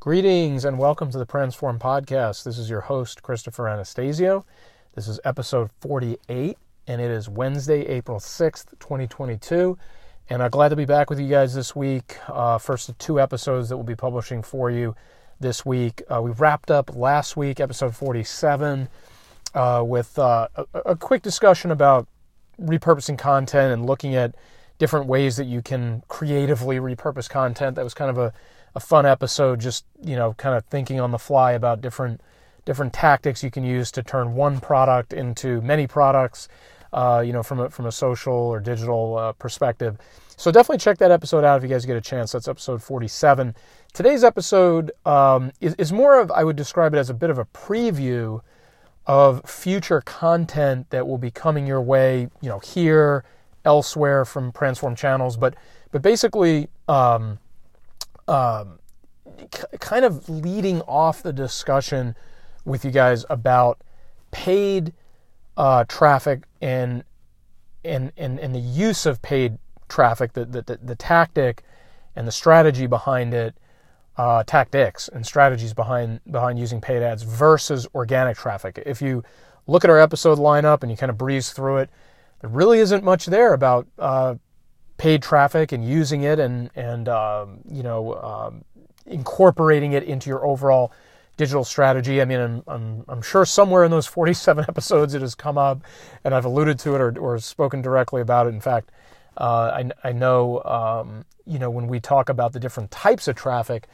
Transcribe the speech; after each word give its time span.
Greetings 0.00 0.64
and 0.64 0.78
welcome 0.78 1.10
to 1.10 1.18
the 1.18 1.26
Transform 1.26 1.78
Podcast. 1.78 2.42
This 2.44 2.56
is 2.56 2.70
your 2.70 2.80
host, 2.80 3.22
Christopher 3.22 3.68
Anastasio. 3.68 4.46
This 4.94 5.06
is 5.06 5.20
episode 5.26 5.68
48, 5.82 6.56
and 6.86 7.02
it 7.02 7.10
is 7.10 7.28
Wednesday, 7.28 7.86
April 7.86 8.18
6th, 8.18 8.70
2022. 8.78 9.76
And 10.30 10.42
I'm 10.42 10.48
glad 10.48 10.70
to 10.70 10.76
be 10.76 10.86
back 10.86 11.10
with 11.10 11.20
you 11.20 11.28
guys 11.28 11.54
this 11.54 11.76
week. 11.76 12.16
Uh, 12.28 12.56
first 12.56 12.88
of 12.88 12.96
two 12.96 13.20
episodes 13.20 13.68
that 13.68 13.76
we'll 13.76 13.84
be 13.84 13.94
publishing 13.94 14.42
for 14.42 14.70
you 14.70 14.96
this 15.38 15.66
week. 15.66 16.00
Uh, 16.08 16.22
we 16.22 16.30
wrapped 16.30 16.70
up 16.70 16.96
last 16.96 17.36
week, 17.36 17.60
episode 17.60 17.94
47, 17.94 18.88
uh, 19.54 19.82
with 19.84 20.18
uh, 20.18 20.48
a, 20.56 20.64
a 20.86 20.96
quick 20.96 21.20
discussion 21.20 21.70
about 21.70 22.08
repurposing 22.58 23.18
content 23.18 23.70
and 23.70 23.84
looking 23.84 24.14
at 24.14 24.34
different 24.78 25.04
ways 25.04 25.36
that 25.36 25.44
you 25.44 25.60
can 25.60 26.02
creatively 26.08 26.78
repurpose 26.78 27.28
content. 27.28 27.76
That 27.76 27.84
was 27.84 27.92
kind 27.92 28.10
of 28.10 28.16
a 28.16 28.32
a 28.74 28.80
fun 28.80 29.06
episode, 29.06 29.60
just 29.60 29.84
you 30.02 30.16
know, 30.16 30.34
kind 30.34 30.56
of 30.56 30.64
thinking 30.66 31.00
on 31.00 31.10
the 31.10 31.18
fly 31.18 31.52
about 31.52 31.80
different 31.80 32.20
different 32.64 32.92
tactics 32.92 33.42
you 33.42 33.50
can 33.50 33.64
use 33.64 33.90
to 33.90 34.02
turn 34.02 34.34
one 34.34 34.60
product 34.60 35.12
into 35.12 35.60
many 35.62 35.86
products. 35.86 36.48
Uh, 36.92 37.22
you 37.24 37.32
know, 37.32 37.42
from 37.42 37.60
a 37.60 37.70
from 37.70 37.86
a 37.86 37.92
social 37.92 38.34
or 38.34 38.58
digital 38.58 39.16
uh, 39.16 39.32
perspective. 39.32 39.96
So 40.36 40.50
definitely 40.50 40.78
check 40.78 40.98
that 40.98 41.12
episode 41.12 41.44
out 41.44 41.58
if 41.58 41.62
you 41.62 41.68
guys 41.68 41.86
get 41.86 41.96
a 41.96 42.00
chance. 42.00 42.32
That's 42.32 42.48
episode 42.48 42.82
47. 42.82 43.54
Today's 43.92 44.24
episode 44.24 44.90
um, 45.04 45.52
is, 45.60 45.74
is 45.74 45.92
more 45.92 46.18
of 46.18 46.32
I 46.32 46.42
would 46.42 46.56
describe 46.56 46.92
it 46.94 46.98
as 46.98 47.08
a 47.08 47.14
bit 47.14 47.30
of 47.30 47.38
a 47.38 47.44
preview 47.44 48.40
of 49.06 49.48
future 49.48 50.00
content 50.00 50.90
that 50.90 51.06
will 51.06 51.18
be 51.18 51.30
coming 51.30 51.64
your 51.64 51.80
way. 51.80 52.28
You 52.40 52.48
know, 52.48 52.58
here, 52.58 53.22
elsewhere 53.64 54.24
from 54.24 54.50
Transform 54.50 54.96
channels, 54.96 55.36
but 55.36 55.54
but 55.92 56.02
basically. 56.02 56.68
Um, 56.88 57.38
um, 58.30 58.78
kind 59.80 60.04
of 60.04 60.28
leading 60.28 60.80
off 60.82 61.22
the 61.22 61.32
discussion 61.32 62.14
with 62.64 62.84
you 62.84 62.90
guys 62.90 63.24
about 63.28 63.80
paid 64.30 64.92
uh, 65.56 65.84
traffic 65.88 66.44
and, 66.62 67.04
and 67.84 68.12
and 68.16 68.38
and 68.38 68.54
the 68.54 68.60
use 68.60 69.04
of 69.04 69.20
paid 69.20 69.58
traffic, 69.88 70.32
the 70.34 70.44
the, 70.44 70.78
the 70.82 70.94
tactic 70.94 71.62
and 72.14 72.26
the 72.26 72.32
strategy 72.32 72.86
behind 72.86 73.34
it, 73.34 73.54
uh, 74.16 74.44
tactics 74.44 75.08
and 75.08 75.26
strategies 75.26 75.74
behind 75.74 76.20
behind 76.30 76.58
using 76.58 76.80
paid 76.80 77.02
ads 77.02 77.22
versus 77.22 77.86
organic 77.94 78.36
traffic. 78.36 78.80
If 78.86 79.02
you 79.02 79.24
look 79.66 79.82
at 79.84 79.90
our 79.90 79.98
episode 79.98 80.38
lineup 80.38 80.82
and 80.82 80.90
you 80.90 80.96
kind 80.96 81.10
of 81.10 81.18
breeze 81.18 81.50
through 81.50 81.78
it, 81.78 81.90
there 82.40 82.50
really 82.50 82.78
isn't 82.78 83.02
much 83.02 83.26
there 83.26 83.54
about 83.54 83.86
uh, 83.98 84.36
paid 85.00 85.22
traffic 85.22 85.72
and 85.72 85.82
using 85.82 86.24
it 86.24 86.38
and 86.38 86.70
and 86.76 87.08
um, 87.08 87.60
you 87.70 87.82
know 87.82 88.14
um, 88.16 88.64
incorporating 89.06 89.92
it 89.94 90.02
into 90.02 90.28
your 90.28 90.44
overall 90.44 90.92
digital 91.38 91.64
strategy. 91.64 92.20
I 92.20 92.26
mean, 92.26 92.38
I'm, 92.38 92.62
I'm, 92.68 93.04
I'm 93.08 93.22
sure 93.22 93.46
somewhere 93.46 93.84
in 93.84 93.90
those 93.90 94.06
47 94.18 94.66
episodes 94.68 95.14
it 95.14 95.22
has 95.22 95.34
come 95.34 95.56
up, 95.56 95.80
and 96.22 96.34
I've 96.34 96.44
alluded 96.44 96.78
to 96.80 96.94
it 96.96 97.00
or, 97.00 97.18
or 97.18 97.38
spoken 97.38 97.80
directly 97.80 98.20
about 98.20 98.46
it. 98.46 98.50
In 98.50 98.60
fact, 98.60 98.90
uh, 99.38 99.82
I, 100.04 100.08
I 100.08 100.12
know 100.12 100.62
um, 100.64 101.24
you 101.46 101.58
know 101.58 101.70
when 101.70 101.86
we 101.86 101.98
talk 101.98 102.28
about 102.28 102.52
the 102.52 102.60
different 102.60 102.90
types 102.90 103.26
of 103.26 103.36
traffic. 103.36 103.88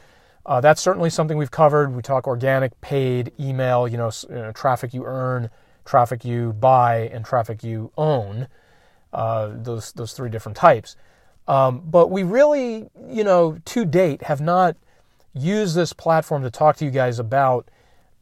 Uh, 0.45 0.59
that's 0.61 0.81
certainly 0.81 1.09
something 1.09 1.37
we've 1.37 1.51
covered. 1.51 1.93
We 1.93 2.01
talk 2.01 2.27
organic, 2.27 2.79
paid, 2.81 3.31
email, 3.37 3.87
you 3.87 3.97
know, 3.97 4.11
you 4.29 4.35
know, 4.35 4.51
traffic 4.51 4.93
you 4.93 5.03
earn, 5.05 5.49
traffic 5.85 6.23
you 6.25 6.53
buy, 6.53 7.09
and 7.13 7.25
traffic 7.25 7.63
you 7.63 7.91
own 7.97 8.47
uh, 9.17 9.51
those 9.55 9.91
those 9.93 10.13
three 10.13 10.29
different 10.29 10.55
types. 10.55 10.95
Um, 11.47 11.81
but 11.83 12.11
we 12.11 12.21
really, 12.21 12.87
you 13.09 13.23
know, 13.23 13.57
to 13.65 13.83
date, 13.83 14.21
have 14.21 14.41
not 14.41 14.77
used 15.33 15.75
this 15.75 15.91
platform 15.91 16.43
to 16.43 16.51
talk 16.51 16.75
to 16.77 16.85
you 16.85 16.91
guys 16.91 17.17
about 17.17 17.67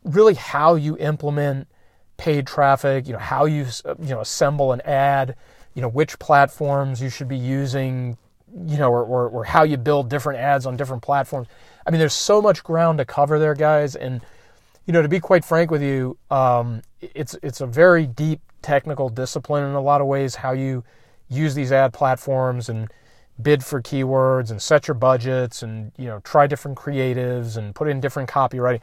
really 0.06 0.36
how 0.36 0.76
you 0.76 0.98
implement 0.98 1.68
paid 2.16 2.48
traffic. 2.48 3.08
You 3.08 3.14
know, 3.14 3.20
how 3.20 3.44
you 3.44 3.66
you 4.00 4.10
know 4.10 4.22
assemble 4.22 4.72
an 4.72 4.80
ad. 4.82 5.36
You 5.74 5.82
know, 5.82 5.90
which 5.90 6.18
platforms 6.18 7.02
you 7.02 7.10
should 7.10 7.28
be 7.28 7.38
using. 7.38 8.18
You 8.58 8.78
know, 8.78 8.90
or, 8.90 9.04
or, 9.04 9.28
or 9.28 9.44
how 9.44 9.64
you 9.64 9.76
build 9.76 10.10
different 10.10 10.40
ads 10.40 10.66
on 10.66 10.78
different 10.78 11.04
platforms. 11.04 11.50
I 11.86 11.92
mean, 11.92 12.00
there's 12.00 12.14
so 12.14 12.42
much 12.42 12.64
ground 12.64 13.00
to 13.00 13.06
cover 13.06 13.38
there, 13.38 13.54
guys, 13.54 13.98
and 13.98 14.22
you 14.86 14.94
know, 14.94 15.02
to 15.02 15.10
be 15.10 15.20
quite 15.20 15.44
frank 15.44 15.72
with 15.72 15.82
you, 15.82 16.18
um, 16.32 16.82
it's 17.02 17.36
it's 17.44 17.60
a 17.60 17.68
very 17.68 18.08
deep 18.08 18.40
technical 18.66 19.10
discipline 19.10 19.64
in 19.64 19.76
a 19.76 19.80
lot 19.80 20.02
of 20.02 20.08
ways 20.08 20.34
how 20.34 20.52
you 20.52 20.84
use 21.30 21.54
these 21.54 21.72
ad 21.72 21.94
platforms 21.94 22.68
and 22.68 22.92
bid 23.40 23.64
for 23.64 23.80
keywords 23.80 24.50
and 24.50 24.60
set 24.60 24.88
your 24.88 24.96
budgets 24.96 25.62
and 25.62 25.92
you 25.98 26.06
know 26.06 26.20
try 26.22 26.48
different 26.48 26.76
creatives 26.76 27.58
and 27.58 27.76
put 27.76 27.88
in 27.88 28.02
different 28.02 28.28
copywriting. 28.28 28.82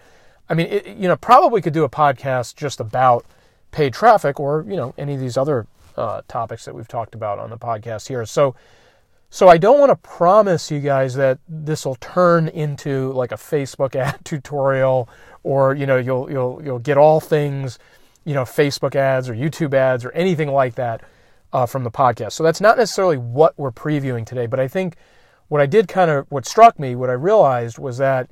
I 0.48 0.54
mean 0.54 0.68
it, 0.68 0.86
you 0.86 1.08
know 1.08 1.16
probably 1.16 1.60
could 1.60 1.72
do 1.72 1.82
a 1.82 1.88
podcast 1.88 2.54
just 2.54 2.78
about 2.78 3.26
paid 3.72 3.92
traffic 3.92 4.38
or 4.38 4.64
you 4.68 4.76
know 4.76 4.94
any 4.96 5.14
of 5.14 5.20
these 5.20 5.36
other 5.36 5.66
uh, 5.96 6.22
topics 6.28 6.64
that 6.64 6.74
we've 6.76 6.86
talked 6.86 7.16
about 7.16 7.40
on 7.40 7.50
the 7.50 7.58
podcast 7.58 8.06
here. 8.06 8.24
So 8.24 8.54
so 9.34 9.48
i 9.48 9.56
don't 9.56 9.80
want 9.80 9.88
to 9.88 9.96
promise 10.08 10.70
you 10.70 10.78
guys 10.78 11.14
that 11.14 11.38
this 11.48 11.86
will 11.86 11.94
turn 11.96 12.48
into 12.48 13.10
like 13.14 13.32
a 13.32 13.36
facebook 13.36 13.96
ad 14.06 14.22
tutorial 14.24 15.08
or 15.42 15.74
you 15.74 15.86
know 15.86 15.96
you'll 15.96 16.30
you'll 16.30 16.60
you'll 16.62 16.78
get 16.78 16.98
all 16.98 17.18
things 17.18 17.78
you 18.24 18.34
know, 18.34 18.42
Facebook 18.42 18.94
ads 18.94 19.28
or 19.28 19.34
YouTube 19.34 19.74
ads 19.74 20.04
or 20.04 20.12
anything 20.12 20.48
like 20.48 20.74
that 20.76 21.02
uh, 21.52 21.66
from 21.66 21.84
the 21.84 21.90
podcast. 21.90 22.32
So 22.32 22.42
that's 22.42 22.60
not 22.60 22.76
necessarily 22.76 23.16
what 23.16 23.58
we're 23.58 23.72
previewing 23.72 24.24
today, 24.24 24.46
but 24.46 24.60
I 24.60 24.68
think 24.68 24.96
what 25.48 25.60
I 25.60 25.66
did 25.66 25.88
kind 25.88 26.10
of, 26.10 26.26
what 26.30 26.46
struck 26.46 26.78
me, 26.78 26.94
what 26.94 27.10
I 27.10 27.14
realized 27.14 27.78
was 27.78 27.98
that, 27.98 28.30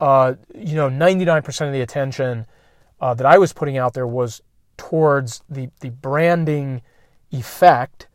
uh, 0.00 0.34
you 0.54 0.74
know, 0.74 0.88
99% 0.88 1.66
of 1.66 1.72
the 1.72 1.80
attention 1.80 2.46
uh, 3.00 3.14
that 3.14 3.26
I 3.26 3.38
was 3.38 3.52
putting 3.52 3.78
out 3.78 3.94
there 3.94 4.06
was 4.06 4.42
towards 4.76 5.42
the, 5.48 5.70
the 5.80 5.90
branding 5.90 6.82
effect 7.30 8.06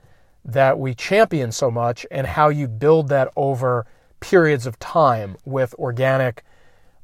that 0.45 0.77
we 0.77 0.93
champion 0.93 1.51
so 1.51 1.71
much 1.71 2.05
and 2.11 2.27
how 2.27 2.49
you 2.49 2.67
build 2.67 3.09
that 3.09 3.31
over 3.35 3.85
periods 4.19 4.65
of 4.65 4.79
time 4.79 5.37
with 5.45 5.73
organic 5.75 6.43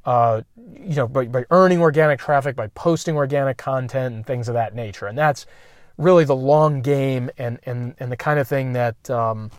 uh, 0.05 0.41
you 0.73 0.95
know, 0.95 1.07
by, 1.07 1.25
by 1.25 1.45
earning 1.51 1.81
organic 1.81 2.19
traffic, 2.19 2.55
by 2.55 2.67
posting 2.67 3.15
organic 3.15 3.57
content 3.57 4.15
and 4.15 4.25
things 4.25 4.47
of 4.47 4.53
that 4.53 4.73
nature. 4.73 5.07
And 5.07 5.17
that's 5.17 5.45
really 5.97 6.23
the 6.23 6.35
long 6.35 6.81
game 6.81 7.29
and, 7.37 7.59
and, 7.63 7.95
and 7.99 8.11
the 8.11 8.17
kind 8.17 8.39
of 8.39 8.47
thing 8.47 8.73
that, 8.73 9.09
um, 9.09 9.51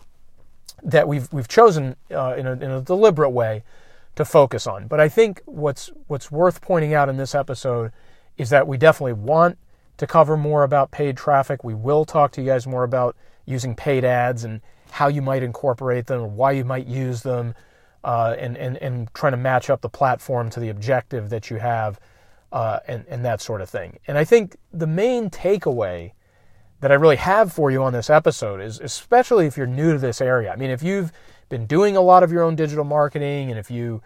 that 0.83 1.07
we've, 1.07 1.31
we've 1.31 1.47
chosen 1.47 1.95
uh, 2.11 2.35
in, 2.35 2.47
a, 2.47 2.53
in 2.53 2.71
a 2.71 2.81
deliberate 2.81 3.29
way 3.29 3.63
to 4.15 4.25
focus 4.25 4.67
on. 4.67 4.87
But 4.87 4.99
I 4.99 5.07
think 5.07 5.41
what's, 5.45 5.91
what's 6.07 6.31
worth 6.31 6.61
pointing 6.61 6.93
out 6.93 7.07
in 7.07 7.17
this 7.17 7.35
episode 7.35 7.91
is 8.37 8.49
that 8.49 8.67
we 8.67 8.77
definitely 8.77 9.13
want 9.13 9.57
to 9.97 10.07
cover 10.07 10.35
more 10.35 10.63
about 10.63 10.89
paid 10.89 11.15
traffic. 11.15 11.63
We 11.63 11.75
will 11.75 12.05
talk 12.05 12.31
to 12.33 12.41
you 12.41 12.47
guys 12.47 12.65
more 12.65 12.83
about 12.83 13.15
using 13.45 13.75
paid 13.75 14.03
ads 14.03 14.43
and 14.43 14.61
how 14.89 15.07
you 15.07 15.21
might 15.21 15.43
incorporate 15.43 16.07
them 16.07 16.21
or 16.21 16.27
why 16.27 16.51
you 16.51 16.65
might 16.65 16.87
use 16.87 17.21
them 17.21 17.53
uh, 18.03 18.35
and, 18.37 18.57
and, 18.57 18.77
and 18.77 19.13
trying 19.13 19.31
to 19.31 19.37
match 19.37 19.69
up 19.69 19.81
the 19.81 19.89
platform 19.89 20.49
to 20.49 20.59
the 20.59 20.69
objective 20.69 21.29
that 21.29 21.49
you 21.49 21.57
have 21.57 21.99
uh, 22.51 22.79
and, 22.87 23.05
and 23.07 23.23
that 23.23 23.41
sort 23.41 23.61
of 23.61 23.69
thing. 23.69 23.99
And 24.07 24.17
I 24.17 24.23
think 24.23 24.57
the 24.73 24.87
main 24.87 25.29
takeaway 25.29 26.13
that 26.81 26.91
I 26.91 26.95
really 26.95 27.17
have 27.17 27.53
for 27.53 27.69
you 27.69 27.83
on 27.83 27.93
this 27.93 28.09
episode 28.09 28.59
is, 28.59 28.79
especially 28.79 29.45
if 29.45 29.55
you're 29.55 29.67
new 29.67 29.93
to 29.93 29.99
this 29.99 30.19
area, 30.19 30.51
I 30.51 30.55
mean, 30.55 30.71
if 30.71 30.81
you've 30.81 31.11
been 31.47 31.67
doing 31.67 31.95
a 31.95 32.01
lot 32.01 32.23
of 32.23 32.31
your 32.31 32.43
own 32.43 32.55
digital 32.55 32.83
marketing 32.83 33.51
and 33.51 33.59
if 33.59 33.69
you 33.69 34.01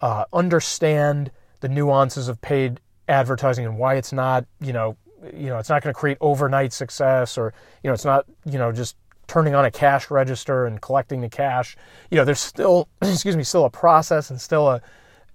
uh, 0.00 0.24
understand 0.32 1.32
the 1.60 1.68
nuances 1.68 2.28
of 2.28 2.40
paid 2.40 2.80
advertising 3.08 3.66
and 3.66 3.76
why 3.76 3.96
it's 3.96 4.12
not, 4.12 4.46
you 4.60 4.72
know, 4.72 4.96
you 5.34 5.46
know, 5.46 5.58
it's 5.58 5.68
not 5.68 5.82
going 5.82 5.92
to 5.92 5.98
create 5.98 6.16
overnight 6.20 6.72
success 6.72 7.36
or, 7.36 7.52
you 7.82 7.88
know, 7.88 7.94
it's 7.94 8.04
not, 8.04 8.24
you 8.44 8.58
know, 8.58 8.72
just 8.72 8.96
turning 9.30 9.54
on 9.54 9.64
a 9.64 9.70
cash 9.70 10.10
register 10.10 10.66
and 10.66 10.80
collecting 10.80 11.20
the 11.20 11.28
cash. 11.28 11.76
You 12.10 12.16
know, 12.16 12.24
there's 12.24 12.40
still, 12.40 12.88
excuse 13.02 13.36
me, 13.36 13.44
still 13.44 13.64
a 13.64 13.70
process 13.70 14.30
and 14.30 14.40
still 14.40 14.68
a, 14.68 14.82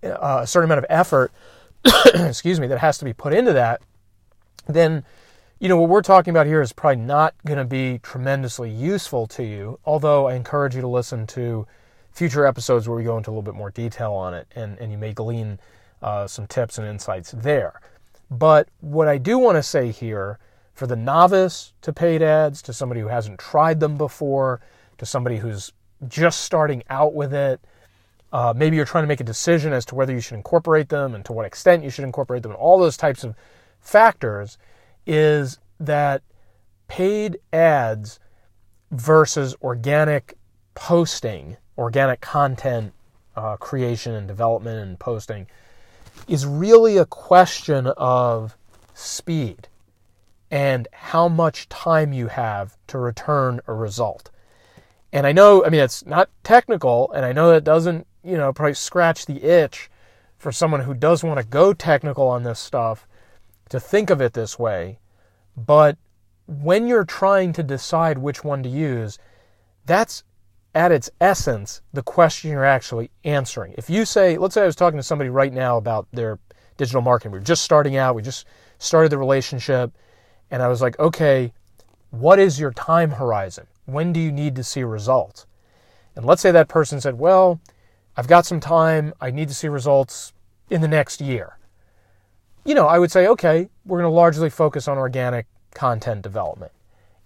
a 0.04 0.46
certain 0.46 0.70
amount 0.70 0.80
of 0.80 0.86
effort, 0.90 1.32
excuse 2.14 2.60
me, 2.60 2.68
that 2.68 2.80
has 2.80 2.98
to 2.98 3.06
be 3.06 3.14
put 3.14 3.34
into 3.34 3.54
that. 3.54 3.82
Then, 4.68 5.06
you 5.60 5.70
know, 5.70 5.80
what 5.80 5.90
we're 5.90 6.02
talking 6.02 6.32
about 6.32 6.46
here 6.46 6.62
is 6.62 6.74
probably 6.74 7.04
not 7.04 7.36
going 7.46 7.58
to 7.58 7.64
be 7.64 8.00
tremendously 8.04 8.70
useful 8.70 9.28
to 9.28 9.44
you, 9.44 9.80
although 9.86 10.28
I 10.28 10.36
encourage 10.36 10.76
you 10.76 10.82
to 10.82 10.90
listen 10.90 11.26
to 11.28 11.66
future 12.12 12.46
episodes 12.46 12.90
where 12.90 12.98
we 12.98 13.04
go 13.06 13.16
into 13.16 13.30
a 13.30 13.32
little 13.32 13.44
bit 13.44 13.56
more 13.56 13.72
detail 13.72 14.12
on 14.12 14.34
it 14.34 14.46
and, 14.58 14.78
and 14.80 14.92
you 14.92 14.98
may 14.98 15.14
glean 15.14 15.58
uh, 16.02 16.28
some 16.28 16.48
tips 16.48 16.78
and 16.78 16.86
insights 16.86 17.32
there. 17.32 17.80
But 18.30 18.68
what 18.82 19.08
I 19.08 19.18
do 19.20 19.38
want 19.38 19.56
to 19.56 19.64
say 19.64 19.92
here 19.92 20.38
for 20.76 20.86
the 20.86 20.96
novice 20.96 21.74
to 21.82 21.94
paid 21.94 22.22
ads, 22.22 22.62
to 22.62 22.74
somebody 22.74 23.02
who 23.02 23.08
hasn't 23.08 23.40
tried 23.40 23.80
them 23.80 23.98
before, 23.98 24.60
to 24.98 25.06
somebody 25.06 25.38
who's 25.38 25.72
just 26.08 26.42
starting 26.42 26.84
out 26.90 27.16
with 27.16 27.34
it. 27.34 27.62
Uh, 28.34 28.54
maybe 28.56 28.76
you're 28.76 28.86
trying 28.86 29.04
to 29.04 29.08
make 29.08 29.22
a 29.22 29.26
decision 29.26 29.72
as 29.72 29.86
to 29.86 29.96
whether 29.96 30.14
you 30.14 30.20
should 30.20 30.36
incorporate 30.36 30.90
them 30.90 31.16
and 31.16 31.24
to 31.24 31.32
what 31.32 31.46
extent 31.46 31.84
you 31.84 31.90
should 31.90 32.04
incorporate 32.04 32.44
them, 32.44 32.52
and 32.52 32.60
all 32.60 32.78
those 32.78 32.98
types 32.98 33.24
of 33.24 33.34
factors, 33.80 34.58
is 35.08 35.58
that 35.80 36.22
paid 36.88 37.38
ads 37.54 38.20
versus 38.92 39.56
organic 39.62 40.38
posting, 40.74 41.56
organic 41.78 42.20
content 42.20 42.94
uh, 43.36 43.56
creation 43.58 44.14
and 44.14 44.28
development 44.28 44.80
and 44.80 45.00
posting 45.00 45.48
is 46.28 46.46
really 46.46 46.98
a 46.98 47.06
question 47.06 47.88
of 47.98 48.58
speed 48.94 49.68
and 50.56 50.88
how 50.94 51.28
much 51.28 51.68
time 51.68 52.14
you 52.14 52.28
have 52.28 52.78
to 52.88 52.98
return 52.98 53.60
a 53.68 53.74
result. 53.74 54.32
And 55.12 55.28
I 55.28 55.34
know, 55.34 55.66
I 55.66 55.70
mean, 55.70 55.82
it's 55.82 56.06
not 56.06 56.30
technical, 56.46 57.12
and 57.12 57.26
I 57.26 57.34
know 57.34 57.50
that 57.50 57.66
doesn't, 57.66 58.08
you 58.24 58.38
know, 58.38 58.54
probably 58.54 58.74
scratch 58.74 59.26
the 59.26 59.44
itch 59.44 59.90
for 60.38 60.54
someone 60.54 60.80
who 60.80 60.94
does 60.94 61.26
want 61.26 61.42
to 61.42 61.46
go 61.46 61.74
technical 61.74 62.30
on 62.30 62.44
this 62.44 62.58
stuff 62.58 63.06
to 63.68 63.82
think 63.82 64.10
of 64.10 64.22
it 64.22 64.32
this 64.32 64.58
way. 64.58 65.00
But 65.58 65.98
when 66.48 66.88
you're 66.88 67.04
trying 67.04 67.52
to 67.52 67.62
decide 67.62 68.18
which 68.18 68.46
one 68.46 68.64
to 68.64 68.70
use, 68.70 69.20
that's 69.86 70.24
at 70.74 70.90
its 70.90 71.10
essence 71.20 71.82
the 71.92 72.02
question 72.02 72.50
you're 72.50 72.64
actually 72.64 73.12
answering. 73.26 73.76
If 73.78 73.90
you 73.90 74.06
say, 74.06 74.38
let's 74.38 74.54
say 74.54 74.64
I 74.64 74.68
was 74.68 74.78
talking 74.78 75.00
to 75.00 75.04
somebody 75.04 75.30
right 75.30 75.52
now 75.52 75.76
about 75.76 76.08
their 76.14 76.40
digital 76.78 77.02
marketing, 77.02 77.34
we 77.34 77.40
are 77.40 77.42
just 77.42 77.66
starting 77.66 77.98
out, 77.98 78.16
we 78.16 78.22
just 78.22 78.46
started 78.80 79.12
the 79.12 79.18
relationship, 79.18 79.92
and 80.52 80.62
I 80.62 80.68
was 80.68 80.82
like, 80.82 80.98
okay, 81.00 81.54
what 82.12 82.40
is 82.40 82.60
your 82.60 82.72
time 82.72 83.12
horizon? 83.12 83.68
When 83.86 84.14
do 84.14 84.20
you 84.20 84.32
need 84.32 84.56
to 84.56 84.64
see 84.64 84.84
results? 84.84 85.46
And 86.16 86.26
let's 86.26 86.42
say 86.42 86.52
that 86.52 86.70
person 86.70 87.02
said, 87.02 87.20
well, 87.20 87.60
I've 88.16 88.28
got 88.28 88.46
some 88.46 88.60
time, 88.60 89.14
I 89.20 89.32
need 89.32 89.50
to 89.50 89.54
see 89.54 89.68
results 89.68 90.34
in 90.70 90.82
the 90.82 90.88
next 90.88 91.20
year. 91.20 91.58
You 92.64 92.74
know, 92.74 92.88
I 92.88 92.98
would 92.98 93.12
say, 93.12 93.28
okay, 93.28 93.70
we're 93.86 94.00
going 94.00 94.10
to 94.10 94.16
largely 94.16 94.50
focus 94.50 94.88
on 94.88 94.98
organic 94.98 95.46
content 95.74 96.22
development. 96.22 96.72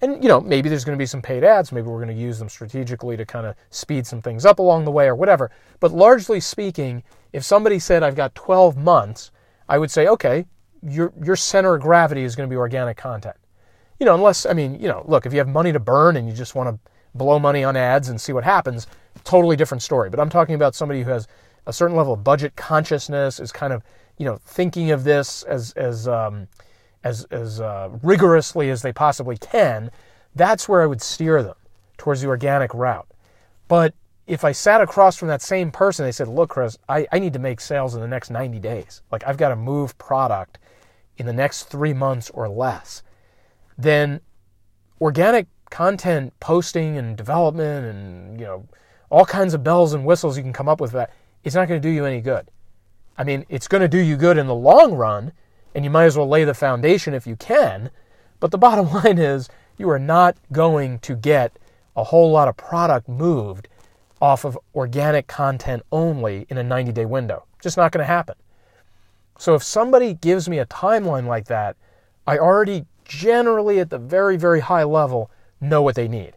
And, 0.01 0.24
you 0.24 0.30
know, 0.30 0.39
maybe 0.39 0.69
there's 0.69 0.86
going 0.86 0.98
to 0.98 1.01
be 1.01 1.06
some 1.06 1.22
paid 1.22 1.44
ads. 1.44 1.72
Maybe 1.72 1.88
we're 1.88 2.04
going 2.04 2.15
to 2.15 2.22
use 2.22 2.39
them 2.39 2.50
strategically 2.50 3.18
to 3.18 3.25
kind 3.25 3.45
of 3.45 3.56
speed 3.69 4.07
some 4.07 4.22
things 4.22 4.45
up 4.45 4.60
along 4.60 4.86
the 4.86 4.92
way 4.92 5.07
or 5.07 5.15
whatever. 5.15 5.51
But 5.80 5.92
largely 5.92 6.39
speaking, 6.39 7.04
if 7.33 7.44
somebody 7.44 7.80
said, 7.80 8.01
I've 8.01 8.15
got 8.15 8.33
12 8.33 8.77
months, 8.77 9.31
I 9.68 9.77
would 9.77 9.92
say, 9.92 10.07
okay, 10.07 10.45
your, 10.88 11.14
your 11.24 11.36
center 11.36 11.76
of 11.76 11.81
gravity 11.81 12.24
is 12.24 12.36
going 12.36 12.50
to 12.50 12.54
be 12.54 12.58
organic 12.58 12.98
content. 12.98 13.36
You 14.00 14.06
know, 14.06 14.16
unless, 14.16 14.46
I 14.46 14.54
mean, 14.54 14.80
you 14.80 14.88
know, 14.88 15.04
look, 15.08 15.26
if 15.26 15.34
you 15.34 15.40
have 15.40 15.48
money 15.48 15.72
to 15.74 15.80
burn 15.80 16.16
and 16.16 16.28
you 16.28 16.34
just 16.34 16.56
want 16.56 16.70
to 16.70 16.92
blow 17.14 17.40
money 17.40 17.64
on 17.64 17.76
ads 17.76 18.10
and 18.10 18.20
see 18.20 18.31
what 18.31 18.44
happens, 18.44 18.88
totally 19.24 19.56
different 19.56 19.81
story. 19.81 20.10
But 20.10 20.20
I'm 20.20 20.30
talking 20.30 20.56
about 20.56 20.76
somebody 20.76 21.04
who 21.04 21.10
has 21.10 21.28
a 21.66 21.74
certain 21.74 21.98
level 21.98 22.14
of 22.14 22.24
budget 22.24 22.56
consciousness, 22.56 23.40
is 23.40 23.52
kind 23.52 23.74
of, 23.74 23.84
you 24.18 24.26
know, 24.26 24.38
thinking 24.46 24.92
of 24.92 25.04
this 25.04 25.44
as, 25.44 25.74
as, 25.74 26.08
um, 26.08 26.48
as, 27.04 27.25
as 27.25 27.60
uh, 27.60 27.90
rigorously 28.02 28.70
as 28.70 28.82
they 28.82 28.94
possibly 28.94 29.38
can, 29.38 29.92
that's 30.36 30.70
where 30.70 30.82
I 30.82 30.86
would 30.86 31.02
steer 31.02 31.44
them 31.44 31.56
towards 31.98 32.22
the 32.22 32.28
organic 32.28 32.74
route. 32.74 33.08
But 33.68 33.94
if 34.28 34.44
I 34.44 34.52
sat 34.52 34.82
across 34.82 35.18
from 35.18 35.28
that 35.28 35.42
same 35.42 35.72
person, 35.72 36.06
they 36.06 36.12
said, 36.12 36.28
Look, 36.28 36.52
Chris, 36.52 36.78
I, 36.88 37.08
I 37.12 37.20
need 37.20 37.34
to 37.34 37.40
make 37.40 37.60
sales 37.60 37.96
in 37.96 38.02
the 38.02 38.08
next 38.08 38.30
90 38.30 38.60
days. 38.60 39.02
Like, 39.12 39.24
I've 39.25 39.38
got 39.38 39.50
to 39.50 39.56
move 39.56 39.98
product 39.98 40.60
in 41.19 41.25
the 41.25 41.33
next 41.33 41.63
three 41.63 41.94
months 41.94 42.30
or 42.31 42.48
less. 42.50 43.04
Then 43.77 44.21
organic 45.00 45.48
content 45.69 46.33
posting 46.39 46.98
and 46.98 47.16
development 47.16 47.86
and, 47.86 48.39
you 48.39 48.45
know, 48.45 48.66
all 49.10 49.25
kinds 49.25 49.54
of 49.54 49.63
bells 49.63 49.94
and 49.94 50.06
whistles 50.06 50.38
you 50.38 50.44
can 50.44 50.54
come 50.54 50.69
up 50.69 50.81
with 50.81 50.92
that, 50.94 51.13
it's 51.44 51.56
not 51.56 51.68
going 51.68 51.81
to 51.81 51.88
do 51.88 51.94
you 51.94 52.06
any 52.06 52.21
good. 52.21 52.50
I 53.18 53.24
mean, 53.24 53.45
it's 53.50 53.68
going 53.68 53.81
to 53.81 53.88
do 53.88 53.98
you 53.98 54.16
good 54.16 54.38
in 54.38 54.48
the 54.48 54.56
long 54.56 54.94
run 54.94 55.33
and 55.75 55.83
you 55.83 55.92
might 55.92 56.06
as 56.06 56.18
well 56.18 56.27
lay 56.27 56.45
the 56.45 56.54
foundation 56.54 57.13
if 57.13 57.27
you 57.27 57.36
can. 57.36 57.92
But 58.39 58.51
the 58.51 58.57
bottom 58.65 58.92
line 58.92 59.18
is, 59.19 59.50
you 59.77 59.89
are 59.89 60.00
not 60.00 60.38
going 60.51 61.00
to 61.00 61.15
get 61.15 61.57
a 61.95 62.04
whole 62.04 62.31
lot 62.31 62.48
of 62.48 62.57
product 62.57 63.07
moved 63.07 63.68
off 64.22 64.44
of 64.45 64.57
organic 64.75 65.27
content 65.27 65.83
only 65.92 66.45
in 66.50 66.57
a 66.57 66.63
90 66.63 66.92
day 66.92 67.06
window. 67.06 67.45
Just 67.62 67.77
not 67.77 67.92
going 67.92 68.01
to 68.01 68.06
happen. 68.06 68.36
So 69.39 69.56
if 69.56 69.63
somebody 69.63 70.15
gives 70.15 70.50
me 70.50 70.59
a 70.59 70.65
timeline 70.65 71.25
like 71.25 71.45
that, 71.45 71.77
I 72.27 72.38
already 72.38 72.86
generally 73.06 73.80
at 73.80 73.89
the 73.89 73.97
very, 73.97 74.36
very 74.36 74.59
high 74.59 74.83
level 74.83 75.31
know 75.62 75.81
what 75.81 75.95
they 75.95 76.09
need. 76.09 76.33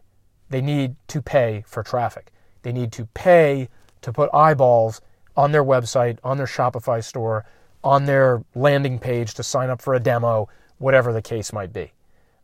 They 0.49 0.61
need 0.61 0.95
to 1.09 1.21
pay 1.21 1.65
for 1.67 1.83
traffic. 1.83 2.31
They 2.61 2.71
need 2.71 2.93
to 2.93 3.05
pay 3.07 3.67
to 4.03 4.13
put 4.13 4.29
eyeballs 4.33 5.01
on 5.35 5.51
their 5.51 5.65
website, 5.65 6.17
on 6.23 6.37
their 6.37 6.47
Shopify 6.47 7.03
store, 7.03 7.45
on 7.83 8.05
their 8.05 8.41
landing 8.55 8.97
page 8.99 9.33
to 9.33 9.43
sign 9.43 9.69
up 9.69 9.81
for 9.81 9.93
a 9.93 9.99
demo, 9.99 10.47
whatever 10.77 11.11
the 11.11 11.21
case 11.21 11.51
might 11.51 11.73
be. 11.73 11.91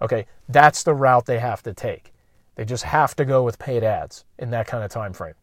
Okay, 0.01 0.25
that's 0.49 0.83
the 0.83 0.93
route 0.93 1.25
they 1.25 1.39
have 1.39 1.63
to 1.63 1.73
take. 1.73 2.11
They 2.55 2.65
just 2.65 2.83
have 2.83 3.15
to 3.15 3.23
go 3.23 3.43
with 3.43 3.59
paid 3.59 3.85
ads 3.85 4.25
in 4.37 4.49
that 4.49 4.67
kind 4.67 4.83
of 4.83 4.91
time 4.91 5.13
frame. 5.13 5.35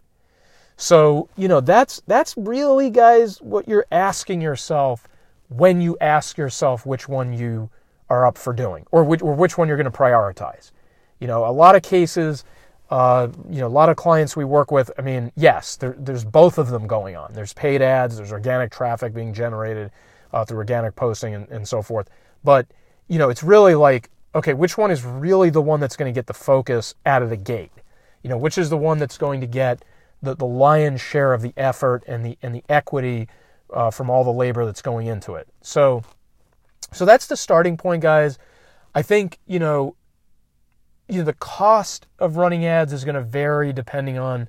So, 0.77 1.29
you 1.37 1.49
know, 1.49 1.61
that's 1.61 2.03
that's 2.07 2.37
really 2.37 2.91
guys 2.91 3.41
what 3.41 3.67
you're 3.67 3.87
asking 3.91 4.41
yourself 4.41 5.09
when 5.49 5.81
you 5.81 5.97
ask 6.01 6.37
yourself 6.37 6.85
which 6.85 7.09
one 7.09 7.33
you 7.33 7.71
are 8.11 8.27
up 8.27 8.37
for 8.37 8.53
doing 8.53 8.87
or 8.91 9.05
which, 9.05 9.23
or 9.23 9.35
which 9.35 9.57
one 9.57 9.69
you're 9.69 9.77
going 9.77 9.91
to 9.91 9.97
prioritize. 9.97 10.71
You 11.19 11.27
know, 11.27 11.47
a 11.47 11.51
lot 11.51 11.77
of 11.77 11.83
cases 11.83 12.45
uh, 12.91 13.29
you 13.51 13.61
know, 13.61 13.67
a 13.67 13.69
lot 13.69 13.89
of 13.89 13.97
clients 13.97 14.37
we 14.37 14.45
work 14.45 14.71
with, 14.71 14.91
I 14.99 15.03
mean, 15.03 15.33
yes, 15.35 15.77
there, 15.77 15.97
there's 15.99 16.25
both 16.25 16.57
of 16.59 16.69
them 16.69 16.87
going 16.87 17.17
on. 17.17 17.33
There's 17.33 17.53
paid 17.53 17.83
ads, 17.83 18.17
there's 18.17 18.33
organic 18.33 18.71
traffic 18.71 19.13
being 19.13 19.33
generated 19.35 19.91
uh, 20.33 20.45
through 20.45 20.59
organic 20.59 20.95
posting 20.95 21.35
and, 21.35 21.49
and 21.49 21.67
so 21.67 21.83
forth. 21.83 22.09
But, 22.45 22.67
you 23.09 23.19
know, 23.19 23.29
it's 23.29 23.43
really 23.43 23.75
like, 23.75 24.09
okay, 24.35 24.55
which 24.55 24.79
one 24.79 24.91
is 24.91 25.05
really 25.05 25.51
the 25.51 25.63
one 25.63 25.81
that's 25.81 25.97
going 25.97 26.13
to 26.13 26.17
get 26.17 26.27
the 26.27 26.35
focus 26.35 26.95
out 27.05 27.23
of 27.23 27.31
the 27.31 27.37
gate? 27.37 27.73
You 28.23 28.31
know, 28.31 28.39
which 28.39 28.57
is 28.57 28.71
the 28.71 28.77
one 28.77 28.99
that's 28.99 29.19
going 29.19 29.41
to 29.41 29.47
get 29.47 29.85
the, 30.23 30.35
the 30.35 30.47
lion's 30.47 31.01
share 31.01 31.33
of 31.33 31.43
the 31.43 31.53
effort 31.57 32.05
and 32.07 32.25
the, 32.25 32.39
and 32.43 32.55
the 32.55 32.65
equity 32.69 33.29
uh, 33.73 33.91
from 33.91 34.11
all 34.11 34.25
the 34.25 34.33
labor 34.33 34.65
that's 34.65 34.83
going 34.83 35.07
into 35.07 35.35
it. 35.35 35.49
So, 35.61 36.03
so 36.93 37.05
that's 37.05 37.27
the 37.27 37.37
starting 37.37 37.77
point, 37.77 38.03
guys. 38.03 38.39
I 38.95 39.03
think, 39.03 39.39
you 39.47 39.59
know, 39.59 39.97
you 41.09 41.19
know, 41.19 41.25
the 41.25 41.35
cost 41.35 42.07
of 42.19 42.37
running 42.37 42.65
ads 42.65 42.93
is 42.93 43.05
going 43.05 43.15
to 43.15 43.23
vary 43.23 43.73
depending 43.73 44.19
on 44.19 44.49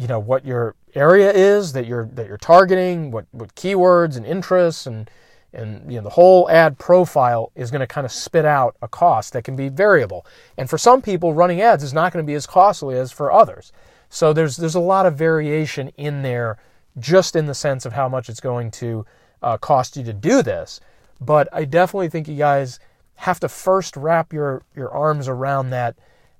you 0.00 0.06
know 0.06 0.18
what 0.18 0.46
your 0.46 0.74
area 0.94 1.30
is 1.30 1.74
that 1.74 1.86
you're 1.86 2.06
that 2.14 2.26
you're 2.26 2.38
targeting, 2.38 3.10
what 3.10 3.26
what 3.32 3.54
keywords 3.54 4.16
and 4.16 4.24
interests 4.24 4.86
and 4.86 5.10
and 5.52 5.92
you 5.92 5.98
know 5.98 6.02
the 6.02 6.10
whole 6.10 6.48
ad 6.48 6.78
profile 6.78 7.52
is 7.54 7.70
going 7.70 7.80
to 7.80 7.86
kind 7.86 8.06
of 8.06 8.12
spit 8.12 8.46
out 8.46 8.76
a 8.80 8.88
cost 8.88 9.34
that 9.34 9.44
can 9.44 9.56
be 9.56 9.68
variable. 9.68 10.24
And 10.56 10.70
for 10.70 10.78
some 10.78 11.02
people, 11.02 11.34
running 11.34 11.60
ads 11.60 11.82
is 11.84 11.92
not 11.92 12.14
going 12.14 12.24
to 12.24 12.26
be 12.26 12.34
as 12.34 12.46
costly 12.46 12.96
as 12.96 13.12
for 13.12 13.30
others. 13.30 13.72
So 14.10 14.32
there's 14.32 14.56
there's 14.56 14.74
a 14.74 14.80
lot 14.80 15.06
of 15.06 15.16
variation 15.16 15.92
in 15.96 16.20
there, 16.22 16.58
just 16.98 17.34
in 17.36 17.46
the 17.46 17.54
sense 17.54 17.86
of 17.86 17.94
how 17.94 18.08
much 18.08 18.28
it's 18.28 18.40
going 18.40 18.70
to 18.72 19.06
uh, 19.42 19.56
cost 19.56 19.96
you 19.96 20.04
to 20.04 20.12
do 20.12 20.42
this. 20.42 20.80
But 21.20 21.48
I 21.52 21.64
definitely 21.64 22.08
think 22.08 22.28
you 22.28 22.36
guys 22.36 22.78
have 23.16 23.40
to 23.40 23.48
first 23.48 23.96
wrap 23.96 24.32
your, 24.32 24.62
your 24.74 24.90
arms 24.90 25.28
around 25.28 25.70
that, 25.70 25.94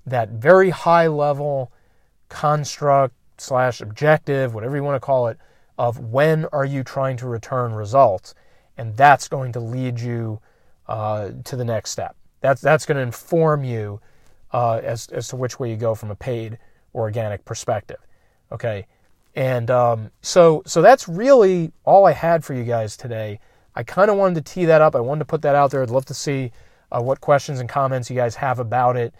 that 0.05 0.29
very 0.29 0.71
high 0.71 1.07
level 1.07 1.71
construct 2.27 3.13
slash 3.37 3.81
objective, 3.81 4.53
whatever 4.53 4.75
you 4.75 4.83
want 4.83 4.95
to 4.95 5.05
call 5.05 5.27
it, 5.27 5.37
of 5.77 5.99
when 5.99 6.45
are 6.45 6.65
you 6.65 6.83
trying 6.83 7.17
to 7.17 7.27
return 7.27 7.73
results. 7.73 8.33
And 8.77 8.97
that's 8.97 9.27
going 9.27 9.51
to 9.53 9.59
lead 9.59 9.99
you 9.99 10.39
uh, 10.87 11.31
to 11.43 11.55
the 11.55 11.65
next 11.65 11.91
step. 11.91 12.15
That's, 12.39 12.61
that's 12.61 12.85
going 12.85 12.97
to 12.97 13.03
inform 13.03 13.63
you 13.63 14.01
uh, 14.51 14.81
as, 14.83 15.07
as 15.09 15.27
to 15.27 15.35
which 15.35 15.59
way 15.59 15.69
you 15.69 15.77
go 15.77 15.93
from 15.93 16.09
a 16.09 16.15
paid 16.15 16.57
organic 16.93 17.45
perspective. 17.45 17.99
Okay. 18.51 18.85
And 19.35 19.71
um, 19.71 20.11
so, 20.21 20.61
so 20.65 20.81
that's 20.81 21.07
really 21.07 21.71
all 21.85 22.05
I 22.05 22.11
had 22.11 22.43
for 22.43 22.53
you 22.53 22.63
guys 22.63 22.97
today. 22.97 23.39
I 23.75 23.83
kind 23.83 24.11
of 24.11 24.17
wanted 24.17 24.45
to 24.45 24.53
tee 24.53 24.65
that 24.65 24.81
up. 24.81 24.95
I 24.95 24.99
wanted 24.99 25.19
to 25.19 25.25
put 25.25 25.41
that 25.43 25.55
out 25.55 25.71
there. 25.71 25.81
I'd 25.81 25.89
love 25.89 26.05
to 26.05 26.13
see 26.13 26.51
uh, 26.91 27.01
what 27.01 27.21
questions 27.21 27.59
and 27.59 27.69
comments 27.69 28.09
you 28.09 28.15
guys 28.15 28.35
have 28.35 28.59
about 28.59 28.97
it. 28.97 29.13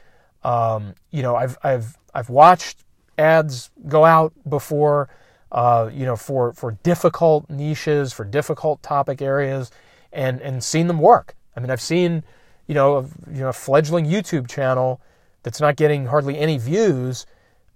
Um, 0.44 0.96
you 1.12 1.22
know, 1.22 1.36
I've 1.36 1.58
I've 1.64 1.98
I've 2.14 2.30
watched 2.30 2.84
ads 3.18 3.70
go 3.88 4.04
out 4.04 4.34
before, 4.50 5.10
uh, 5.52 5.90
you 5.94 6.06
know, 6.06 6.16
for 6.16 6.52
for 6.54 6.72
difficult 6.84 7.50
niches, 7.50 8.12
for 8.12 8.26
difficult 8.26 8.84
topic 8.84 9.22
areas, 9.22 9.72
and 10.12 10.42
and 10.42 10.64
seen 10.64 10.88
them 10.88 11.00
work. 11.00 11.36
I 11.56 11.60
mean, 11.60 11.70
I've 11.70 11.82
seen, 11.82 12.24
you 12.68 12.76
know, 12.76 12.98
a, 12.98 13.02
you 13.32 13.42
know, 13.42 13.50
a 13.50 13.54
fledgling 13.54 14.06
YouTube 14.06 14.50
channel 14.50 15.00
that's 15.44 15.62
not 15.62 15.76
getting 15.76 16.08
hardly 16.08 16.38
any 16.38 16.58
views. 16.58 17.26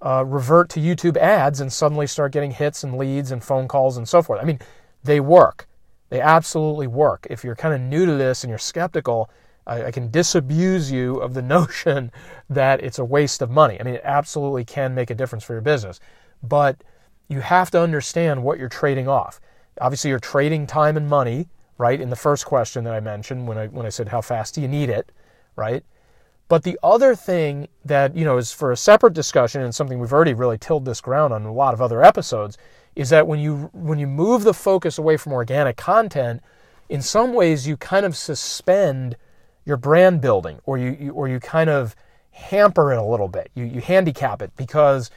Uh, 0.01 0.23
revert 0.25 0.69
to 0.69 0.79
YouTube 0.79 1.17
ads 1.17 1.61
and 1.61 1.71
suddenly 1.71 2.05
start 2.05 2.31
getting 2.31 2.51
hits 2.51 2.83
and 2.83 2.97
leads 2.97 3.31
and 3.31 3.43
phone 3.43 3.67
calls 3.67 3.97
and 3.97 4.07
so 4.07 4.21
forth. 4.21 4.41
I 4.41 4.45
mean, 4.45 4.59
they 5.03 5.19
work. 5.19 5.67
They 6.09 6.21
absolutely 6.21 6.87
work. 6.87 7.25
If 7.29 7.43
you're 7.43 7.55
kind 7.55 7.73
of 7.73 7.81
new 7.81 8.05
to 8.05 8.13
this 8.13 8.43
and 8.43 8.49
you're 8.49 8.59
skeptical, 8.59 9.29
I, 9.65 9.85
I 9.85 9.91
can 9.91 10.11
disabuse 10.11 10.91
you 10.91 11.17
of 11.17 11.33
the 11.33 11.41
notion 11.57 12.11
that 12.49 12.83
it's 12.83 12.99
a 12.99 13.05
waste 13.05 13.41
of 13.41 13.49
money. 13.49 13.79
I 13.79 13.83
mean, 13.83 13.95
it 13.95 14.01
absolutely 14.03 14.65
can 14.65 14.93
make 14.93 15.09
a 15.09 15.15
difference 15.15 15.43
for 15.43 15.53
your 15.53 15.61
business, 15.61 15.99
but 16.43 16.83
you 17.27 17.39
have 17.39 17.71
to 17.71 17.81
understand 17.81 18.43
what 18.43 18.59
you're 18.59 18.69
trading 18.69 19.07
off. 19.07 19.39
Obviously, 19.81 20.09
you're 20.09 20.19
trading 20.19 20.67
time 20.67 20.95
and 20.95 21.09
money, 21.09 21.47
right? 21.77 21.99
In 21.99 22.09
the 22.09 22.15
first 22.15 22.45
question 22.45 22.83
that 22.83 22.93
I 22.93 22.99
mentioned 22.99 23.47
when 23.47 23.57
I 23.57 23.67
when 23.67 23.85
I 23.85 23.89
said 23.89 24.09
how 24.09 24.21
fast 24.21 24.55
do 24.55 24.61
you 24.61 24.67
need 24.67 24.89
it, 24.89 25.11
right? 25.55 25.83
But 26.47 26.63
the 26.63 26.79
other 26.83 27.15
thing 27.15 27.67
that 27.83 28.15
you 28.15 28.23
know 28.23 28.37
is 28.37 28.51
for 28.51 28.71
a 28.71 28.77
separate 28.77 29.13
discussion 29.13 29.61
and 29.61 29.73
something 29.73 29.99
we've 29.99 30.13
already 30.13 30.33
really 30.33 30.57
tilled 30.57 30.85
this 30.85 31.01
ground 31.01 31.33
on 31.33 31.43
a 31.43 31.53
lot 31.53 31.73
of 31.73 31.81
other 31.81 32.03
episodes 32.03 32.57
is 32.95 33.09
that 33.09 33.27
when 33.27 33.39
you 33.39 33.69
when 33.73 33.99
you 33.99 34.07
move 34.07 34.43
the 34.43 34.53
focus 34.53 34.97
away 34.97 35.17
from 35.17 35.33
organic 35.33 35.75
content, 35.75 36.41
in 36.89 37.01
some 37.01 37.33
ways 37.33 37.67
you 37.67 37.77
kind 37.77 38.05
of 38.05 38.15
suspend 38.15 39.15
your 39.65 39.77
brand 39.77 40.21
building, 40.21 40.59
or 40.65 40.77
you, 40.77 40.95
you 40.99 41.11
or 41.11 41.27
you 41.27 41.39
kind 41.39 41.69
of 41.69 41.95
hamper 42.31 42.91
it 42.93 42.97
a 42.97 43.03
little 43.03 43.27
bit. 43.27 43.49
You 43.55 43.65
you 43.65 43.81
handicap 43.81 44.41
it 44.41 44.51
because 44.55 45.09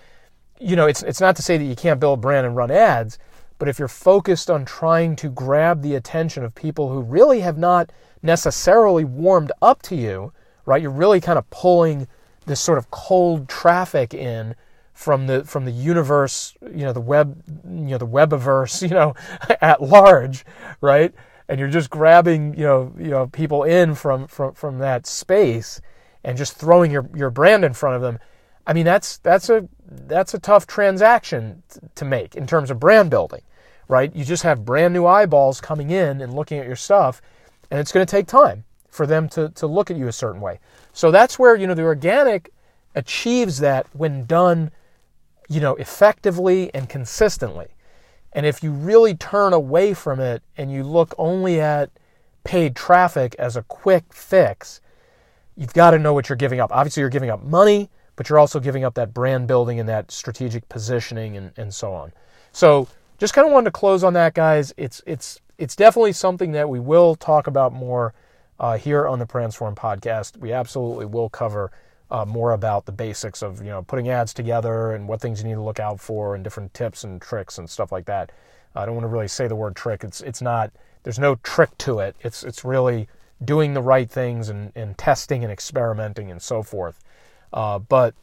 you 0.59 0.77
know 0.77 0.87
it's 0.87 1.03
it's 1.03 1.21
not 1.21 1.37
to 1.37 1.43
say 1.43 1.59
that 1.59 1.65
you 1.65 1.77
can't 1.77 2.01
build 2.01 2.21
a 2.21 2.23
brand 2.23 2.47
and 2.47 2.57
run 2.57 2.71
ads, 2.71 3.19
but 3.59 3.69
if 3.69 3.79
you're 3.79 3.87
focused 3.87 4.51
on 4.51 4.65
trying 4.65 5.15
to 5.17 5.29
grab 5.29 5.83
the 5.83 5.95
attention 5.95 6.43
of 6.43 6.55
people 6.55 6.89
who 6.89 7.03
really 7.03 7.41
have 7.41 7.59
not 7.59 7.93
necessarily 8.23 9.05
warmed 9.05 9.53
up 9.61 9.83
to 9.83 9.95
you, 9.95 10.33
right? 10.69 10.83
You're 10.83 10.91
really 10.91 11.21
kind 11.21 11.39
of 11.39 11.49
pulling 11.49 12.07
this 12.45 12.61
sort 12.61 12.77
of 12.77 12.91
cold 12.91 13.49
traffic 13.49 14.13
in 14.13 14.55
from 14.93 15.27
the 15.27 15.45
from 15.45 15.65
the 15.65 15.71
universe, 15.71 16.55
you 16.63 16.85
know, 16.85 16.93
the 16.93 17.01
web, 17.01 17.43
you 17.65 17.71
know, 17.71 17.99
the 17.99 18.07
webiverse, 18.07 18.83
you 18.89 18.89
know, 18.89 19.15
at 19.63 19.83
large, 19.83 20.45
right? 20.83 21.15
And 21.49 21.59
you're 21.59 21.71
just 21.71 21.89
grabbing, 21.89 22.55
you 22.55 22.65
know, 22.65 22.93
you 22.99 23.09
know, 23.09 23.27
people 23.29 23.65
in 23.65 23.95
from 23.95 24.27
from 24.27 24.53
from 24.53 24.79
that 24.79 25.07
space 25.07 25.81
and 26.23 26.37
just 26.37 26.55
throwing 26.55 26.91
your 26.91 27.09
your 27.17 27.31
brand 27.31 27.65
in 27.65 27.73
front 27.73 27.97
of 27.97 28.03
them. 28.03 28.19
I 28.67 28.75
mean, 28.75 28.85
that's 28.85 29.17
that's 29.19 29.49
a 29.49 29.67
that's 29.89 30.35
a 30.35 30.39
tough 30.39 30.67
transaction 30.67 31.63
to 31.95 32.05
make 32.05 32.35
in 32.35 32.47
terms 32.47 32.71
of 32.71 32.79
brand 32.79 33.09
building, 33.09 33.41
right? 33.89 34.15
You 34.15 34.23
just 34.23 34.43
have 34.43 34.67
brand 34.67 34.93
new 34.93 35.07
eyeballs 35.07 35.63
coming 35.63 35.91
in 35.91 36.21
and 36.21 36.35
looking 36.35 36.59
at 36.59 36.67
your 36.67 36.77
stuff, 36.77 37.23
and 37.71 37.81
it's 37.81 37.91
going 37.91 38.05
to 38.05 38.11
take 38.11 38.27
time 38.27 38.65
for 38.88 39.07
them 39.07 39.28
to 39.30 39.50
to 39.50 39.66
look 39.66 39.90
at 39.90 39.97
you 39.97 40.09
a 40.09 40.12
certain 40.12 40.40
way. 40.40 40.61
So 40.92 41.11
that's 41.11 41.38
where 41.38 41.54
you 41.57 41.66
know 41.66 41.75
the 41.75 41.83
organic 41.83 42.52
achieves 42.95 43.59
that 43.59 43.87
when 43.92 44.25
done 44.25 44.71
you 45.49 45.61
know, 45.61 45.75
effectively 45.76 46.73
and 46.75 46.88
consistently. 46.88 47.68
And 48.33 48.45
if 48.45 48.62
you 48.62 48.71
really 48.71 49.14
turn 49.14 49.52
away 49.52 49.95
from 49.95 50.21
it 50.21 50.42
and 50.57 50.71
you 50.71 50.85
look 50.85 51.14
only 51.16 51.61
at 51.61 51.90
paid 52.45 52.76
traffic 52.76 53.35
as 53.38 53.57
a 53.57 53.62
quick 53.62 54.12
fix, 54.12 54.80
you've 55.57 55.73
got 55.73 55.92
to 55.92 55.99
know 55.99 56.12
what 56.12 56.28
you're 56.28 56.37
giving 56.37 56.61
up. 56.61 56.71
Obviously, 56.71 57.00
you're 57.00 57.09
giving 57.09 57.30
up 57.30 57.42
money, 57.42 57.88
but 58.16 58.28
you're 58.28 58.38
also 58.38 58.61
giving 58.61 58.85
up 58.85 58.95
that 58.95 59.14
brand 59.14 59.49
building 59.49 59.80
and 59.80 59.88
that 59.88 60.11
strategic 60.11 60.68
positioning 60.68 61.37
and, 61.37 61.52
and 61.57 61.73
so 61.73 61.92
on. 61.92 62.12
So, 62.52 62.87
just 63.16 63.35
kind 63.35 63.47
of 63.47 63.52
wanted 63.52 63.64
to 63.64 63.71
close 63.73 64.04
on 64.04 64.12
that, 64.12 64.35
guys. 64.35 64.73
It's 64.76 65.02
it's 65.07 65.40
it's 65.57 65.75
definitely 65.75 66.12
something 66.12 66.52
that 66.52 66.68
we 66.68 66.78
will 66.78 67.16
talk 67.16 67.47
about 67.47 67.73
more 67.73 68.14
uh, 68.61 68.77
here 68.77 69.07
on 69.07 69.19
the 69.19 69.27
Transform 69.27 69.75
podcast. 69.75 70.37
We 70.37 70.53
absolutely 70.53 71.07
will 71.07 71.29
cover 71.29 71.71
uh, 72.11 72.25
more 72.25 72.53
about 72.53 72.87
the 72.87 72.93
basics 72.93 73.43
of 73.43 73.61
you 73.61 73.69
know 73.69 73.83
putting 73.83 74.09
ads 74.09 74.33
together 74.33 74.93
and 74.93 75.09
what 75.09 75.21
things 75.21 75.43
you 75.43 75.49
need 75.49 75.55
to 75.55 75.62
look 75.62 75.81
out 75.81 76.00
for 76.00 76.35
and 76.35 76.43
different 76.43 76.73
tips 76.75 77.05
and 77.05 77.21
tricks 77.21 77.59
and 77.59 77.69
stuff 77.69 77.93
like 77.93 78.07
that. 78.07 78.33
I 78.75 78.87
don't 78.87 78.95
want 78.95 79.05
to 79.05 79.09
really 79.09 79.29
say 79.29 79.49
the 79.49 79.57
word 79.57 79.77
trick. 79.77 80.05
It's 80.05 80.21
it's 80.21 80.41
not. 80.43 80.73
There's 81.03 81.19
no 81.19 81.37
trick 81.37 81.77
to 81.79 82.00
it. 82.00 82.17
It's 82.21 82.45
it's 82.45 82.65
really 82.65 83.09
doing 83.45 83.75
the 83.75 83.83
right 83.83 84.11
things 84.11 84.49
and, 84.49 84.73
and 84.75 84.99
testing 84.99 85.45
and 85.45 85.53
experimenting 85.53 86.31
and 86.31 86.43
so 86.43 86.62
forth. 86.62 87.05
Uh, 87.53 87.79
but 87.79 88.15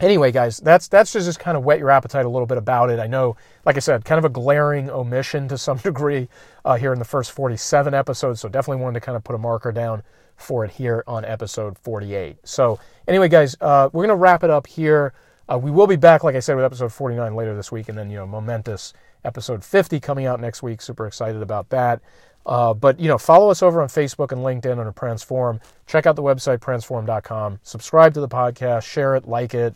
anyway, 0.00 0.32
guys, 0.32 0.58
that's 0.58 0.88
that's 0.88 1.12
just, 1.12 1.38
kind 1.38 1.56
of 1.56 1.64
whet 1.64 1.78
your 1.78 1.90
appetite 1.90 2.24
a 2.24 2.28
little 2.28 2.46
bit 2.46 2.58
about 2.58 2.90
it. 2.90 2.98
I 2.98 3.06
know, 3.06 3.36
like 3.64 3.76
I 3.76 3.80
said, 3.80 4.04
kind 4.04 4.18
of 4.18 4.24
a 4.24 4.28
glaring 4.28 4.90
omission 4.90 5.48
to 5.48 5.58
some 5.58 5.78
degree 5.82 6.28
uh, 6.64 6.76
here 6.76 6.92
in 6.92 6.98
the 6.98 7.04
first 7.04 7.32
47 7.32 7.94
episodes. 7.94 8.40
So 8.40 8.48
definitely 8.48 8.82
wanted 8.82 9.00
to 9.00 9.06
kind 9.06 9.16
of 9.16 9.24
put 9.24 9.34
a 9.34 9.38
marker 9.38 9.72
down 9.72 10.02
for 10.36 10.64
it 10.64 10.72
here 10.72 11.04
on 11.06 11.24
episode 11.24 11.78
48. 11.78 12.36
So, 12.44 12.78
anyway, 13.06 13.28
guys, 13.28 13.56
uh, 13.60 13.88
we're 13.92 14.06
to 14.06 14.14
wrap 14.14 14.42
it 14.42 14.50
up 14.50 14.66
here. 14.66 15.14
Uh, 15.48 15.58
we 15.58 15.70
will 15.70 15.86
be 15.86 15.96
back, 15.96 16.24
like 16.24 16.34
I 16.34 16.40
said, 16.40 16.56
with 16.56 16.64
episode 16.64 16.92
49 16.92 17.34
later 17.34 17.54
this 17.54 17.70
week, 17.70 17.88
and 17.88 17.98
then, 17.98 18.10
you 18.10 18.16
know, 18.16 18.26
momentous 18.26 18.94
episode 19.24 19.64
50 19.64 20.00
coming 20.00 20.26
out 20.26 20.40
next 20.40 20.62
week. 20.62 20.80
Super 20.80 21.06
excited 21.06 21.42
about 21.42 21.68
that. 21.68 22.00
Uh, 22.46 22.74
but, 22.74 23.00
you 23.00 23.08
know, 23.08 23.18
follow 23.18 23.50
us 23.50 23.62
over 23.62 23.80
on 23.80 23.88
Facebook 23.88 24.32
and 24.32 24.42
LinkedIn 24.42 24.78
under 24.78 24.92
Transform. 24.92 25.60
Check 25.86 26.06
out 26.06 26.16
the 26.16 26.22
website, 26.22 26.60
transform.com. 26.60 27.60
Subscribe 27.62 28.14
to 28.14 28.20
the 28.20 28.28
podcast, 28.28 28.82
share 28.82 29.16
it, 29.16 29.26
like 29.26 29.54
it, 29.54 29.74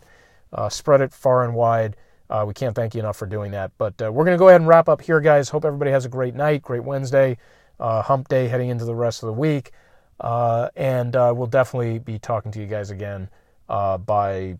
uh, 0.53 0.69
spread 0.69 1.01
it 1.01 1.11
far 1.11 1.43
and 1.43 1.55
wide. 1.55 1.95
Uh, 2.29 2.45
we 2.47 2.53
can't 2.53 2.75
thank 2.75 2.93
you 2.93 2.99
enough 2.99 3.17
for 3.17 3.25
doing 3.25 3.51
that. 3.51 3.71
But 3.79 3.99
uh, 4.01 4.11
we're 4.11 4.23
going 4.23 4.35
to 4.35 4.39
go 4.39 4.49
ahead 4.49 4.61
and 4.61 4.67
wrap 4.67 4.87
up 4.87 5.01
here, 5.01 5.19
guys. 5.19 5.49
Hope 5.49 5.65
everybody 5.65 5.89
has 5.89 6.05
a 6.05 6.09
great 6.09 6.35
night, 6.35 6.61
great 6.61 6.83
Wednesday, 6.83 7.37
hump 7.79 8.27
day 8.27 8.47
heading 8.47 8.69
into 8.69 8.85
the 8.85 8.93
rest 8.93 9.23
of 9.23 9.27
the 9.27 9.33
week. 9.33 9.71
Uh, 10.19 10.69
and 10.75 11.15
uh, 11.15 11.33
we'll 11.35 11.47
definitely 11.47 11.99
be 11.99 12.19
talking 12.19 12.51
to 12.51 12.59
you 12.59 12.67
guys 12.67 12.91
again 12.91 13.29
uh, 13.69 13.97
by, 13.97 14.57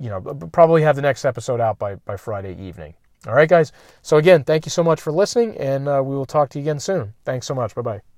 you 0.00 0.08
know, 0.08 0.20
probably 0.52 0.82
have 0.82 0.96
the 0.96 1.02
next 1.02 1.24
episode 1.24 1.60
out 1.60 1.78
by, 1.78 1.96
by 1.96 2.16
Friday 2.16 2.56
evening. 2.60 2.94
All 3.26 3.34
right, 3.34 3.48
guys. 3.48 3.72
So, 4.02 4.16
again, 4.16 4.44
thank 4.44 4.66
you 4.66 4.70
so 4.70 4.82
much 4.82 5.00
for 5.00 5.12
listening, 5.12 5.56
and 5.56 5.88
uh, 5.88 6.02
we 6.04 6.14
will 6.14 6.26
talk 6.26 6.50
to 6.50 6.58
you 6.58 6.64
again 6.64 6.80
soon. 6.80 7.14
Thanks 7.24 7.46
so 7.46 7.54
much. 7.54 7.74
Bye 7.74 7.82
bye. 7.82 8.13